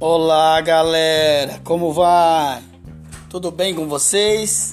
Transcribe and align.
Olá, 0.00 0.60
galera, 0.60 1.60
como 1.64 1.92
vai? 1.92 2.62
Tudo 3.28 3.50
bem 3.50 3.74
com 3.74 3.88
vocês? 3.88 4.72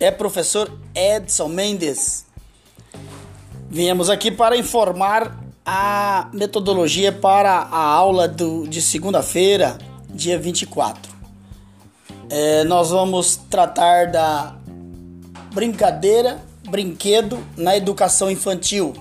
É 0.00 0.10
professor 0.10 0.72
Edson 0.94 1.48
Mendes. 1.48 2.24
Viemos 3.68 4.08
aqui 4.08 4.30
para 4.30 4.56
informar 4.56 5.38
a 5.66 6.30
metodologia 6.32 7.12
para 7.12 7.52
a 7.52 7.78
aula 7.78 8.26
do, 8.26 8.66
de 8.66 8.80
segunda-feira, 8.80 9.76
dia 10.08 10.38
24. 10.38 11.12
É, 12.30 12.64
nós 12.64 12.88
vamos 12.88 13.36
tratar 13.36 14.10
da 14.10 14.56
brincadeira, 15.52 16.42
brinquedo 16.70 17.38
na 17.54 17.76
educação 17.76 18.30
infantil. 18.30 18.94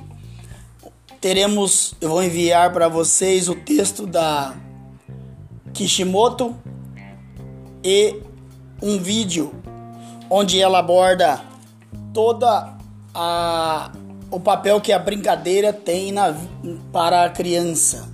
Teremos, 1.22 1.94
eu 2.02 2.10
vou 2.10 2.22
enviar 2.22 2.74
para 2.74 2.90
vocês 2.90 3.48
o 3.48 3.56
texto 3.56 4.06
da 4.06 4.54
Kishimoto 5.74 6.56
e 7.84 8.22
um 8.82 8.98
vídeo 8.98 9.54
onde 10.30 10.60
ela 10.60 10.80
aborda 10.80 11.42
toda 12.14 12.78
a 13.14 13.92
o 14.30 14.40
papel 14.40 14.82
que 14.82 14.92
a 14.92 14.98
brincadeira 14.98 15.72
tem 15.72 16.12
na, 16.12 16.36
para 16.92 17.26
a 17.26 17.30
criança, 17.30 18.10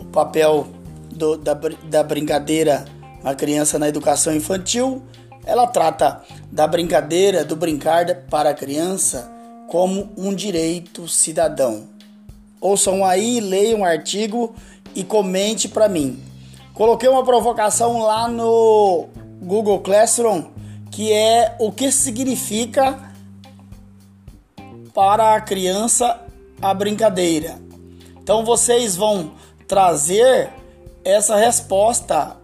o 0.00 0.04
papel 0.06 0.66
do, 1.12 1.36
da, 1.36 1.54
da 1.84 2.02
brincadeira 2.02 2.84
na 3.22 3.36
criança 3.36 3.78
na 3.78 3.88
educação 3.88 4.34
infantil, 4.34 5.00
ela 5.46 5.68
trata 5.68 6.22
da 6.50 6.66
brincadeira, 6.66 7.44
do 7.44 7.54
brincar 7.54 8.04
para 8.28 8.50
a 8.50 8.54
criança 8.54 9.30
como 9.68 10.10
um 10.16 10.34
direito 10.34 11.06
cidadão. 11.06 11.88
Ouçam 12.60 13.04
aí, 13.04 13.38
leiam 13.38 13.80
o 13.80 13.84
artigo 13.84 14.56
e 14.94 15.04
comente 15.04 15.68
para 15.68 15.88
mim. 15.88 16.20
Coloquei 16.74 17.08
uma 17.08 17.22
provocação 17.22 18.02
lá 18.02 18.26
no 18.26 19.06
Google 19.40 19.78
Classroom 19.78 20.46
que 20.90 21.12
é 21.12 21.56
o 21.60 21.70
que 21.70 21.90
significa 21.92 23.12
para 24.92 25.34
a 25.34 25.40
criança 25.40 26.20
a 26.60 26.74
brincadeira. 26.74 27.58
Então 28.20 28.44
vocês 28.44 28.96
vão 28.96 29.32
trazer 29.68 30.50
essa 31.04 31.36
resposta 31.36 32.36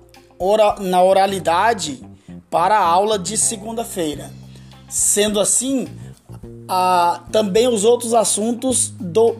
na 0.81 1.03
oralidade 1.03 2.01
para 2.49 2.79
a 2.79 2.85
aula 2.85 3.19
de 3.19 3.37
segunda-feira. 3.37 4.31
Sendo 4.89 5.41
assim, 5.41 5.89
a, 6.69 7.23
também 7.33 7.67
os 7.67 7.85
outros 7.85 8.15
assuntos 8.15 8.91
do, 8.91 9.37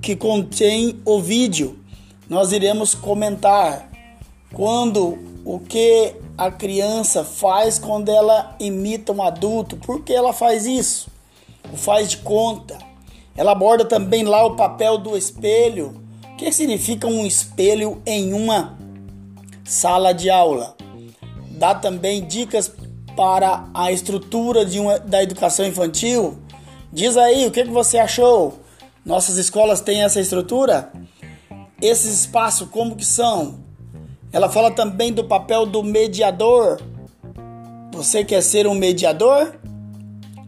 que 0.00 0.16
contém 0.16 1.00
o 1.04 1.20
vídeo 1.20 1.78
nós 2.28 2.52
iremos 2.52 2.94
comentar 2.94 3.89
quando 4.52 5.18
o 5.44 5.58
que 5.58 6.14
a 6.36 6.50
criança 6.50 7.24
faz 7.24 7.78
quando 7.78 8.08
ela 8.08 8.56
imita 8.58 9.12
um 9.12 9.22
adulto, 9.22 9.76
por 9.76 10.02
que 10.02 10.12
ela 10.12 10.32
faz 10.32 10.66
isso? 10.66 11.08
O 11.72 11.76
faz 11.76 12.10
de 12.10 12.18
conta. 12.18 12.78
Ela 13.36 13.52
aborda 13.52 13.84
também 13.84 14.24
lá 14.24 14.44
o 14.44 14.56
papel 14.56 14.98
do 14.98 15.16
espelho. 15.16 16.02
O 16.32 16.36
que 16.36 16.50
significa 16.50 17.06
um 17.06 17.24
espelho 17.26 18.02
em 18.04 18.32
uma 18.32 18.78
sala 19.64 20.12
de 20.12 20.28
aula? 20.28 20.76
Dá 21.52 21.74
também 21.74 22.26
dicas 22.26 22.72
para 23.16 23.68
a 23.74 23.92
estrutura 23.92 24.64
de 24.64 24.80
uma, 24.80 24.98
da 24.98 25.22
educação 25.22 25.66
infantil. 25.66 26.38
Diz 26.92 27.16
aí 27.16 27.46
o 27.46 27.50
que, 27.50 27.64
que 27.64 27.70
você 27.70 27.98
achou. 27.98 28.58
Nossas 29.04 29.36
escolas 29.36 29.80
têm 29.80 30.02
essa 30.02 30.20
estrutura? 30.20 30.92
Esses 31.80 32.20
espaços 32.20 32.68
como 32.68 32.96
que 32.96 33.04
são? 33.04 33.69
Ela 34.32 34.48
fala 34.48 34.70
também 34.70 35.12
do 35.12 35.24
papel 35.24 35.66
do 35.66 35.82
mediador. 35.82 36.80
Você 37.92 38.24
quer 38.24 38.42
ser 38.42 38.66
um 38.66 38.74
mediador? 38.74 39.58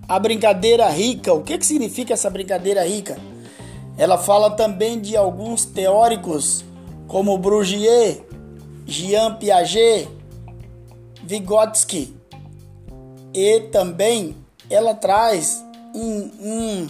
A 0.09 0.19
brincadeira 0.19 0.89
rica. 0.89 1.33
O 1.33 1.43
que, 1.43 1.59
que 1.59 1.67
significa 1.67 2.15
essa 2.15 2.31
brincadeira 2.31 2.87
rica? 2.87 3.19
Ela 3.99 4.17
fala 4.17 4.51
também 4.51 5.01
de 5.01 5.17
alguns 5.17 5.65
teóricos 5.65 6.65
como 7.09 7.37
Brugier, 7.37 8.25
Jean 8.87 9.35
Piaget, 9.35 10.09
Vygotsky. 11.25 12.15
E 13.35 13.61
também 13.73 14.37
ela 14.71 14.95
traz 14.95 15.65
um, 15.93 16.31
um, 16.41 16.89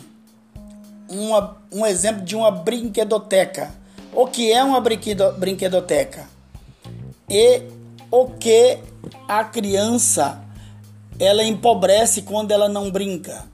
uma, 1.08 1.56
um 1.72 1.86
exemplo 1.86 2.22
de 2.22 2.36
uma 2.36 2.50
brinquedoteca. 2.50 3.74
O 4.14 4.26
que 4.26 4.52
é 4.52 4.62
uma 4.62 4.80
brinquedoteca? 4.80 6.28
E 7.32 7.62
o 8.10 8.26
que 8.26 8.78
a 9.26 9.42
criança 9.42 10.44
ela 11.18 11.42
empobrece 11.42 12.22
quando 12.22 12.50
ela 12.50 12.68
não 12.68 12.90
brinca. 12.90 13.46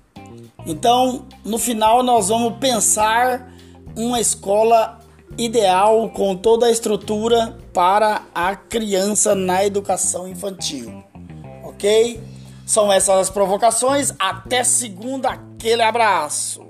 Então, 0.66 1.26
no 1.44 1.58
final 1.58 2.02
nós 2.02 2.28
vamos 2.28 2.58
pensar 2.58 3.52
uma 3.94 4.20
escola 4.20 4.98
ideal 5.36 6.10
com 6.10 6.34
toda 6.34 6.66
a 6.66 6.72
estrutura 6.72 7.56
para 7.72 8.22
a 8.34 8.56
criança 8.56 9.36
na 9.36 9.64
educação 9.64 10.26
infantil. 10.26 11.04
OK? 11.62 12.20
São 12.66 12.92
essas 12.92 13.16
as 13.16 13.30
provocações. 13.30 14.12
Até 14.18 14.64
segunda, 14.64 15.30
aquele 15.30 15.82
abraço. 15.82 16.67